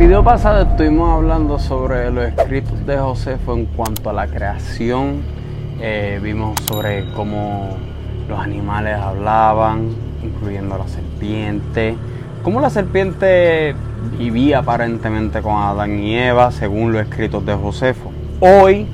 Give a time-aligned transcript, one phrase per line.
[0.00, 5.20] video pasado estuvimos hablando sobre los escritos de Josefo en cuanto a la creación.
[5.78, 7.76] Eh, vimos sobre cómo
[8.26, 9.90] los animales hablaban,
[10.22, 11.98] incluyendo la serpiente.
[12.42, 13.74] Cómo la serpiente
[14.18, 18.10] vivía aparentemente con Adán y Eva, según los escritos de Josefo.
[18.40, 18.86] Hoy,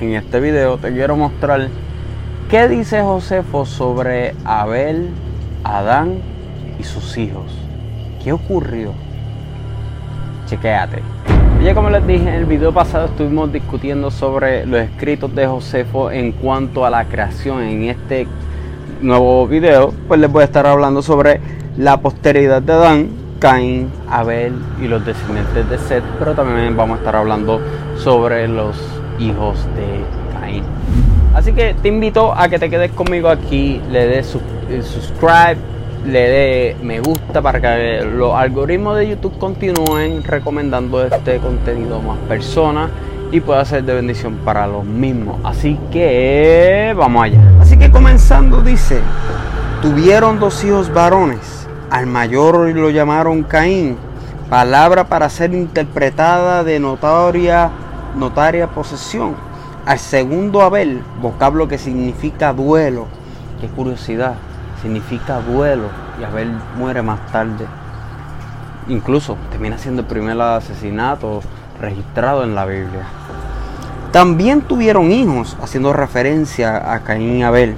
[0.00, 1.66] en este video, te quiero mostrar
[2.48, 5.10] qué dice Josefo sobre Abel,
[5.64, 6.18] Adán
[6.78, 7.58] y sus hijos.
[8.22, 8.92] ¿Qué ocurrió?
[10.52, 11.02] Chequéate.
[11.64, 16.10] Ya como les dije en el video pasado estuvimos discutiendo sobre los escritos de Josefo
[16.10, 17.62] en cuanto a la creación.
[17.62, 18.26] En este
[19.00, 21.40] nuevo video pues les voy a estar hablando sobre
[21.78, 24.52] la posteridad de Adán, Caín, Abel
[24.82, 27.58] y los descendientes de Seth, pero también vamos a estar hablando
[27.96, 28.76] sobre los
[29.18, 30.64] hijos de Caín.
[31.34, 34.36] Así que te invito a que te quedes conmigo aquí, le des
[34.68, 35.71] eh, subscribe
[36.04, 42.00] le dé me gusta para que los algoritmos de YouTube continúen recomendando este contenido a
[42.00, 42.90] más personas
[43.30, 45.38] y pueda ser de bendición para los mismos.
[45.44, 47.40] Así que vamos allá.
[47.60, 49.00] Así que comenzando dice,
[49.80, 53.96] tuvieron dos hijos varones, al mayor lo llamaron Caín,
[54.50, 57.70] palabra para ser interpretada de notoria,
[58.18, 59.34] notaria posesión.
[59.86, 63.06] Al segundo Abel, vocablo que significa duelo.
[63.60, 64.34] Qué curiosidad
[64.82, 65.88] significa duelo
[66.20, 67.66] y Abel muere más tarde.
[68.88, 71.40] Incluso termina siendo el primer asesinato
[71.80, 73.06] registrado en la Biblia.
[74.10, 77.76] También tuvieron hijos, haciendo referencia a Caín y Abel.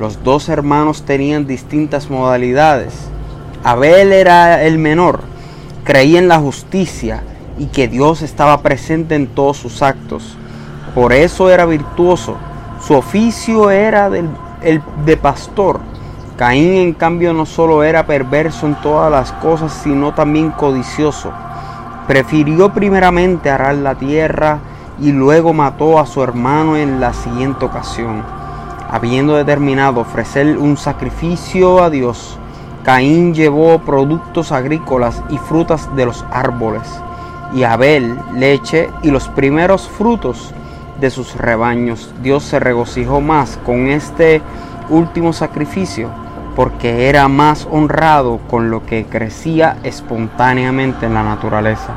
[0.00, 2.94] Los dos hermanos tenían distintas modalidades.
[3.62, 5.20] Abel era el menor,
[5.84, 7.22] creía en la justicia
[7.58, 10.36] y que Dios estaba presente en todos sus actos.
[10.94, 12.38] Por eso era virtuoso.
[12.84, 14.06] Su oficio era
[14.62, 15.80] el de pastor
[16.40, 21.30] Caín en cambio no solo era perverso en todas las cosas, sino también codicioso.
[22.06, 24.58] Prefirió primeramente arar la tierra
[24.98, 28.22] y luego mató a su hermano en la siguiente ocasión.
[28.90, 32.38] Habiendo determinado ofrecer un sacrificio a Dios,
[32.84, 36.88] Caín llevó productos agrícolas y frutas de los árboles,
[37.52, 40.54] y Abel leche y los primeros frutos
[41.02, 42.14] de sus rebaños.
[42.22, 44.40] Dios se regocijó más con este
[44.88, 46.08] último sacrificio
[46.56, 51.92] porque era más honrado con lo que crecía espontáneamente en la naturaleza,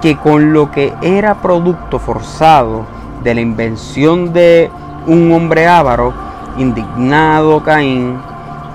[0.00, 2.86] que con lo que era producto forzado
[3.22, 4.70] de la invención de
[5.06, 6.12] un hombre avaro,
[6.58, 8.18] indignado Caín,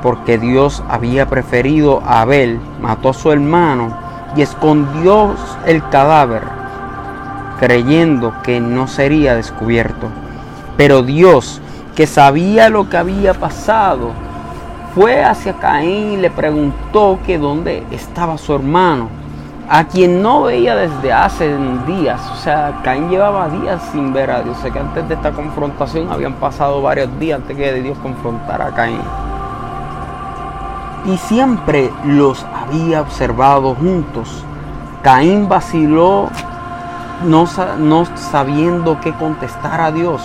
[0.01, 3.95] porque Dios había preferido a Abel, mató a su hermano
[4.35, 5.35] y escondió
[5.65, 6.43] el cadáver,
[7.59, 10.07] creyendo que no sería descubierto.
[10.77, 11.61] Pero Dios,
[11.95, 14.11] que sabía lo que había pasado,
[14.93, 19.07] fue hacia Caín y le preguntó que dónde estaba su hermano,
[19.69, 21.55] a quien no veía desde hace
[21.87, 22.21] días.
[22.31, 24.57] O sea, Caín llevaba días sin ver a Dios.
[24.61, 29.01] Que antes de esta confrontación habían pasado varios días antes que Dios confrontara a Caín.
[31.05, 34.43] Y siempre los había observado juntos.
[35.01, 36.29] Caín vaciló
[37.23, 37.45] no,
[37.79, 40.21] no sabiendo qué contestar a Dios.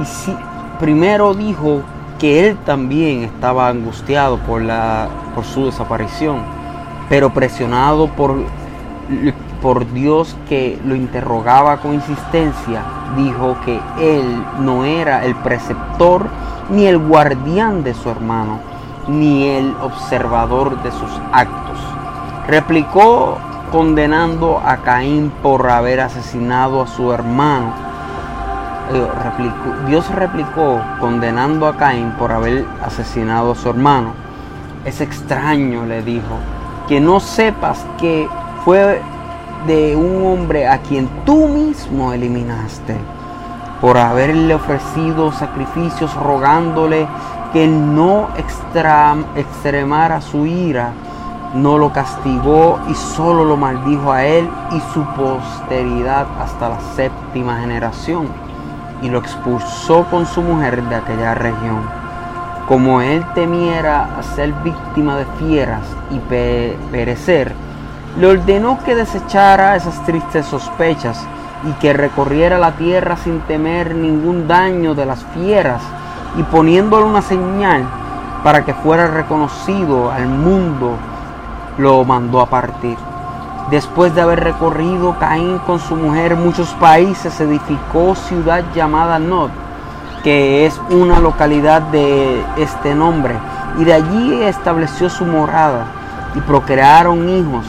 [0.00, 0.36] Y si,
[0.80, 1.82] primero dijo
[2.20, 6.42] que él también estaba angustiado por, la, por su desaparición,
[7.08, 8.36] pero presionado por,
[9.62, 12.82] por Dios que lo interrogaba con insistencia,
[13.16, 16.28] dijo que él no era el preceptor
[16.68, 18.60] ni el guardián de su hermano,
[19.08, 21.78] ni el observador de sus actos.
[22.46, 23.38] Replicó
[23.72, 27.89] condenando a Caín por haber asesinado a su hermano
[29.86, 34.12] Dios replicó condenando a Caín por haber asesinado a su hermano.
[34.84, 36.38] Es extraño, le dijo,
[36.88, 38.28] que no sepas que
[38.64, 39.00] fue
[39.66, 42.96] de un hombre a quien tú mismo eliminaste,
[43.80, 47.06] por haberle ofrecido sacrificios rogándole
[47.52, 48.28] que no
[49.36, 50.92] extremara su ira,
[51.54, 57.60] no lo castigó y solo lo maldijo a él y su posteridad hasta la séptima
[57.60, 58.49] generación
[59.02, 61.82] y lo expulsó con su mujer de aquella región.
[62.68, 66.18] Como él temiera ser víctima de fieras y
[66.90, 67.52] perecer,
[68.18, 71.26] le ordenó que desechara esas tristes sospechas
[71.64, 75.82] y que recorriera la tierra sin temer ningún daño de las fieras
[76.36, 77.84] y poniéndole una señal
[78.42, 80.96] para que fuera reconocido al mundo,
[81.76, 82.96] lo mandó a partir.
[83.70, 89.50] Después de haber recorrido Caín con su mujer muchos países, edificó ciudad llamada Nod,
[90.24, 93.36] que es una localidad de este nombre,
[93.78, 95.86] y de allí estableció su morada
[96.34, 97.64] y procrearon hijos.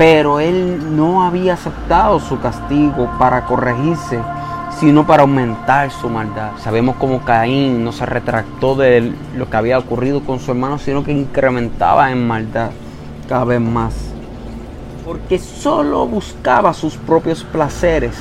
[0.00, 4.18] pero él no había aceptado su castigo para corregirse,
[4.78, 6.52] sino para aumentar su maldad.
[6.56, 11.04] Sabemos como Caín no se retractó de lo que había ocurrido con su hermano, sino
[11.04, 12.70] que incrementaba en maldad
[13.28, 13.94] cada vez más.
[15.04, 18.14] Porque solo buscaba sus propios placeres,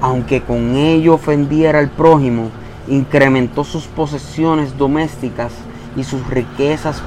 [0.00, 2.50] aunque con ello ofendiera al prójimo,
[2.88, 5.52] incrementó sus posesiones domésticas
[5.96, 7.02] y sus riquezas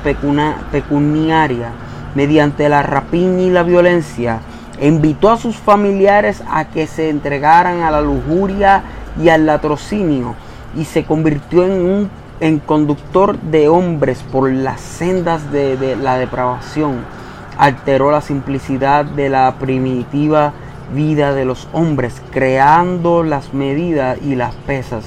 [0.71, 1.71] pecuniarias
[2.13, 4.39] mediante la rapiña y la violencia,
[4.81, 8.83] invitó a sus familiares a que se entregaran a la lujuria
[9.21, 10.35] y al latrocinio,
[10.75, 12.09] y se convirtió en un
[12.41, 17.14] en conductor de hombres por las sendas de la depravación.
[17.57, 20.53] Alteró la simplicidad de la primitiva
[20.93, 25.05] vida de los hombres, creando las medidas y las pesas.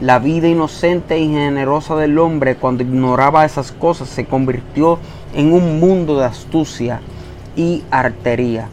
[0.00, 4.98] La vida inocente y generosa del hombre, cuando ignoraba esas cosas, se convirtió
[5.34, 7.00] en un mundo de astucia
[7.56, 8.68] y artería.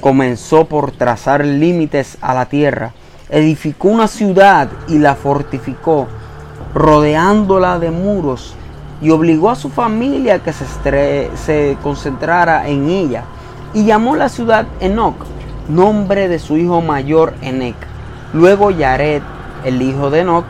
[0.00, 2.92] Comenzó por trazar límites a la tierra,
[3.30, 6.06] edificó una ciudad y la fortificó,
[6.74, 8.54] rodeándola de muros,
[9.00, 10.66] y obligó a su familia que se,
[11.36, 13.24] se concentrara en ella,
[13.74, 15.16] y llamó la ciudad Enoch,
[15.68, 17.76] nombre de su hijo mayor Enec.
[18.32, 19.22] Luego Yared,
[19.64, 20.46] el hijo de Enoch,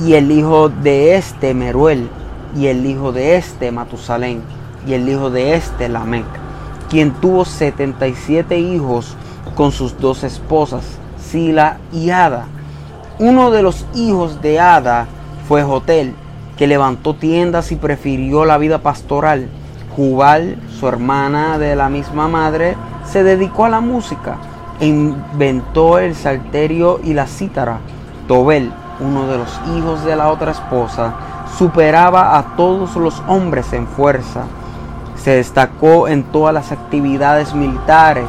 [0.00, 2.08] y el hijo de este Meruel,
[2.56, 4.42] y el hijo de este Matusalén
[4.86, 6.24] y el hijo de este Lamec,
[6.90, 9.16] quien tuvo 77 hijos
[9.54, 10.84] con sus dos esposas,
[11.18, 12.46] Sila y Ada.
[13.18, 15.06] Uno de los hijos de Ada
[15.48, 16.14] fue Jotel,
[16.56, 19.48] que levantó tiendas y prefirió la vida pastoral.
[19.96, 24.36] Jubal, su hermana de la misma madre, se dedicó a la música
[24.80, 27.78] e inventó el salterio y la cítara.
[28.28, 31.14] Tobel, uno de los hijos de la otra esposa,
[31.58, 34.44] superaba a todos los hombres en fuerza
[35.22, 38.26] se destacó en todas las actividades militares.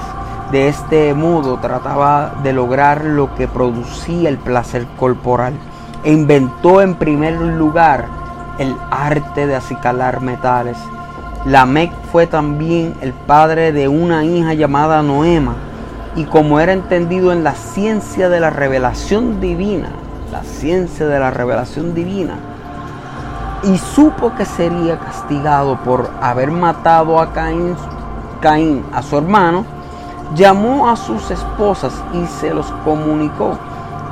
[0.51, 5.53] De este modo trataba de lograr lo que producía el placer corporal.
[6.03, 8.05] E inventó en primer lugar
[8.57, 10.77] el arte de acicalar metales.
[11.45, 15.55] Lamec fue también el padre de una hija llamada Noema,
[16.15, 19.89] y como era entendido en la ciencia de la revelación divina,
[20.31, 22.35] la ciencia de la revelación divina,
[23.63, 27.75] y supo que sería castigado por haber matado a Caín,
[28.41, 29.65] Caín, a su hermano,
[30.35, 33.57] llamó a sus esposas y se los comunicó.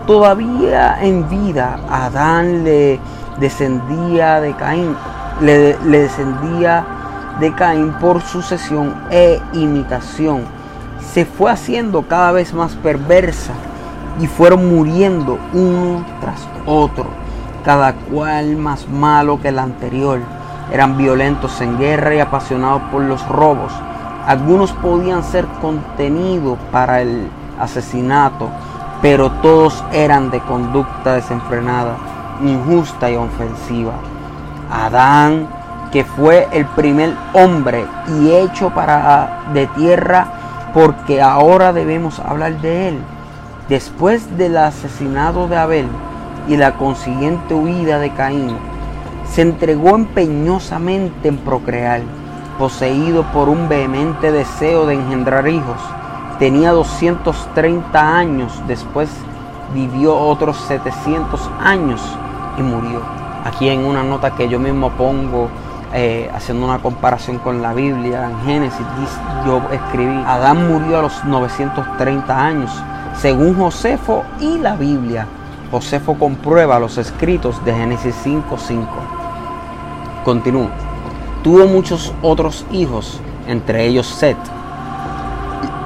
[0.08, 3.00] Todavía en vida, Adán le
[3.40, 4.96] descendía de Caín,
[5.42, 6.86] le, le descendía
[7.40, 10.44] de Caín por sucesión e imitación.
[11.14, 13.54] Se fue haciendo cada vez más perversa
[14.20, 17.22] y fueron muriendo uno tras otro
[17.64, 20.20] cada cual más malo que el anterior.
[20.72, 23.72] Eran violentos en guerra y apasionados por los robos.
[24.26, 27.28] Algunos podían ser contenidos para el
[27.60, 28.50] asesinato,
[29.02, 31.96] pero todos eran de conducta desenfrenada,
[32.44, 33.94] injusta y ofensiva.
[34.72, 35.48] Adán,
[35.92, 37.86] que fue el primer hombre
[38.20, 40.28] y hecho para de tierra,
[40.74, 43.00] porque ahora debemos hablar de él.
[43.68, 45.88] Después del asesinato de Abel,
[46.48, 48.58] y la consiguiente huida de Caín,
[49.30, 52.02] se entregó empeñosamente en procrear,
[52.58, 55.80] poseído por un vehemente deseo de engendrar hijos.
[56.42, 59.12] Tenía 230 años, después
[59.76, 62.02] vivió otros 700 años
[62.58, 63.00] y murió.
[63.46, 65.50] Aquí en una nota que yo mismo pongo,
[65.94, 68.88] eh, haciendo una comparación con la Biblia, en Génesis,
[69.46, 72.72] yo escribí, Adán murió a los 930 años,
[73.16, 75.28] según Josefo y la Biblia.
[75.70, 78.88] Josefo comprueba los escritos de Génesis 5:5.
[80.26, 80.72] Continúa.
[81.44, 84.38] Tuvo muchos otros hijos, entre ellos Set.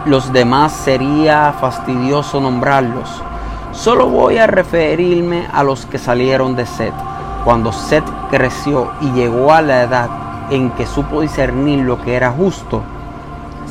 [0.05, 3.09] Los demás sería fastidioso nombrarlos.
[3.71, 6.93] Solo voy a referirme a los que salieron de Set.
[7.43, 10.09] Cuando Set creció y llegó a la edad
[10.51, 12.83] en que supo discernir lo que era justo,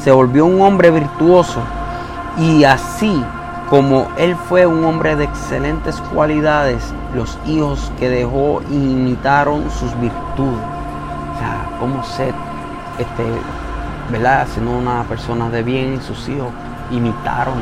[0.02, 1.60] se volvió un hombre virtuoso
[2.36, 3.22] y así
[3.70, 10.64] como él fue un hombre de excelentes cualidades, los hijos que dejó imitaron sus virtudes.
[11.34, 12.34] O sea, como Seth,
[12.98, 13.24] este,
[14.10, 14.46] ¿verdad?
[14.52, 16.48] Siendo una persona de bien, sus hijos
[16.90, 17.54] imitaron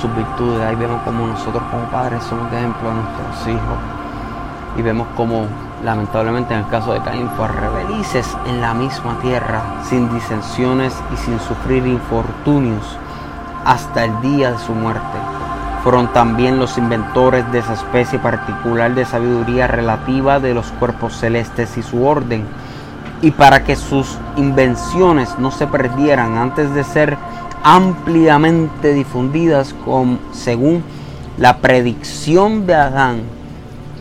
[0.00, 0.62] sus virtudes.
[0.62, 3.78] Ahí vemos como nosotros como padres somos de ejemplo a nuestros hijos.
[4.76, 5.46] Y vemos como
[5.84, 11.16] lamentablemente en el caso de Caín fue rebelices en la misma tierra, sin disensiones y
[11.16, 12.98] sin sufrir infortunios
[13.64, 15.18] hasta el día de su muerte
[15.86, 21.78] fueron también los inventores de esa especie particular de sabiduría relativa de los cuerpos celestes
[21.78, 22.44] y su orden.
[23.22, 27.16] Y para que sus invenciones no se perdieran antes de ser
[27.62, 30.84] ampliamente difundidas con, según
[31.38, 33.22] la predicción de Adán,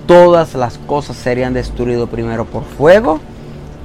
[0.05, 3.19] todas las cosas serían destruidas primero por fuego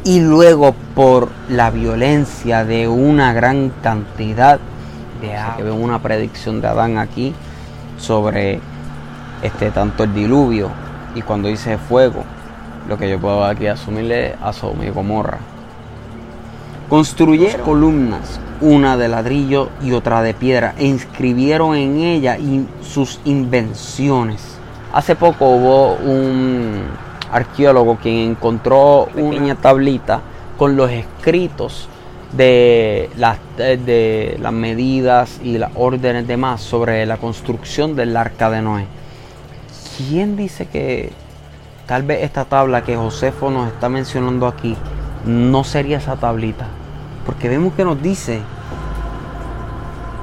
[0.05, 4.59] y luego por la violencia de una gran cantidad
[5.21, 5.57] de agua.
[5.57, 7.35] Que veo una predicción de Adán aquí
[7.99, 8.61] sobre
[9.43, 10.71] este tanto el diluvio
[11.15, 12.25] y cuando dice fuego,
[12.91, 15.39] lo que yo puedo aquí asumirle a Sodoma y Gomorra.
[16.89, 22.37] Construyeron columnas, una de ladrillo y otra de piedra, e inscribieron en ella
[22.83, 24.43] sus invenciones.
[24.93, 26.83] Hace poco hubo un
[27.31, 30.21] arqueólogo quien encontró una tablita
[30.59, 31.89] con los escritos
[32.33, 38.63] de las, de las medidas y las órdenes demás sobre la construcción del arca de
[38.63, 38.87] Noé.
[39.97, 41.13] ¿Quién dice que
[41.91, 44.77] tal vez esta tabla que Josefo nos está mencionando aquí
[45.27, 46.69] no sería esa tablita?
[47.27, 48.43] Porque vemos que nos dice,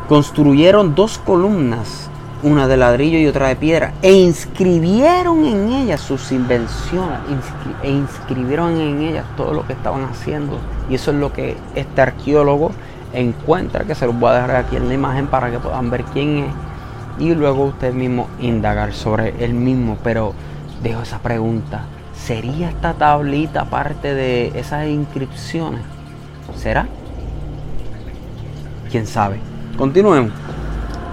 [0.07, 2.09] construyeron dos columnas
[2.41, 7.19] una de ladrillo y otra de piedra, e inscribieron en ellas sus invenciones,
[7.83, 10.59] e inscribieron en ellas todo lo que estaban haciendo.
[10.89, 12.71] Y eso es lo que este arqueólogo
[13.11, 16.05] encuentra, que se los voy a dejar aquí en la imagen para que puedan ver
[16.13, 16.51] quién es.
[17.19, 19.97] Y luego usted mismo indagar sobre él mismo.
[20.01, 20.33] Pero
[20.81, 21.85] dejo esa pregunta.
[22.13, 25.81] ¿Sería esta tablita parte de esas inscripciones?
[26.55, 26.87] ¿Será?
[28.89, 29.39] ¿Quién sabe?
[29.77, 30.31] Continuemos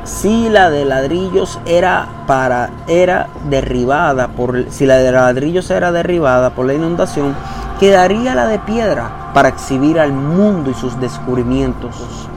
[0.04, 6.50] si la de ladrillos era para era derribada por si la de ladrillos era derribada
[6.50, 7.35] por la inundación,
[7.80, 12.28] quedaría la de piedra para exhibir al mundo y sus descubrimientos.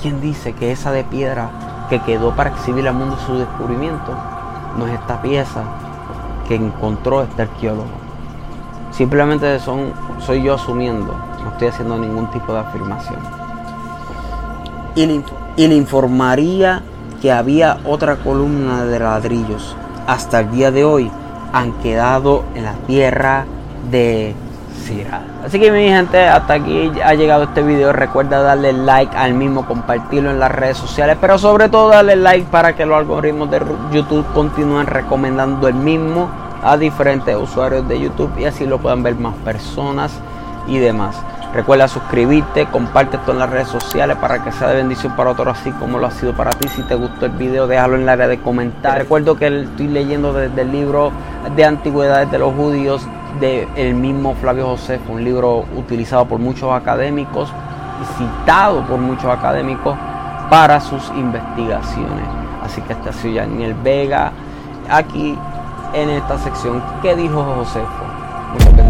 [0.00, 1.50] ¿Quién dice que esa de piedra
[1.90, 4.14] que quedó para exhibir al mundo y sus descubrimientos
[4.78, 5.62] no es esta pieza
[6.48, 7.86] que encontró este arqueólogo?
[8.90, 11.14] Simplemente son, soy yo asumiendo,
[11.44, 13.20] no estoy haciendo ningún tipo de afirmación.
[14.96, 15.22] Y
[15.56, 16.82] y le informaría
[17.20, 19.76] que había otra columna de ladrillos.
[20.06, 21.10] Hasta el día de hoy
[21.52, 23.44] han quedado en la tierra
[23.90, 24.34] de
[24.78, 25.22] Sira.
[25.44, 27.92] Así que mi gente, hasta aquí ha llegado este video.
[27.92, 32.46] Recuerda darle like al mismo, compartirlo en las redes sociales, pero sobre todo darle like
[32.50, 33.60] para que los algoritmos de
[33.92, 36.28] YouTube continúen recomendando el mismo
[36.62, 40.12] a diferentes usuarios de YouTube y así lo puedan ver más personas
[40.66, 41.16] y demás.
[41.54, 45.58] Recuerda suscribirte, comparte esto en las redes sociales para que sea de bendición para otros,
[45.58, 46.68] así como lo ha sido para ti.
[46.68, 49.04] Si te gustó el video, déjalo en el área de comentarios.
[49.04, 51.10] Recuerdo que estoy leyendo desde el libro
[51.56, 53.02] de Antigüedades de los Judíos
[53.40, 57.52] del mismo Flavio José, un libro utilizado por muchos académicos
[58.02, 59.96] y citado por muchos académicos
[60.50, 62.24] para sus investigaciones.
[62.62, 64.32] Así que este ha sido Daniel Vega
[64.90, 65.38] aquí
[65.92, 66.82] en esta sección.
[67.02, 68.87] ¿Qué dijo Josefo?